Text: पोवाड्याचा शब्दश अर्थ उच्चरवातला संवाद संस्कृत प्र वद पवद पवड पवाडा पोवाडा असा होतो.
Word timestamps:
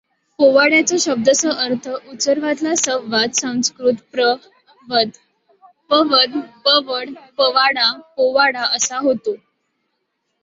पोवाड्याचा 0.39 0.95
शब्दश 0.99 1.45
अर्थ 1.47 1.87
उच्चरवातला 1.89 2.73
संवाद 2.75 3.31
संस्कृत 3.33 3.99
प्र 4.11 4.25
वद 4.87 5.11
पवद 5.89 6.39
पवड 6.65 7.09
पवाडा 7.37 7.91
पोवाडा 8.17 8.63
असा 8.75 8.97
होतो. 8.99 9.35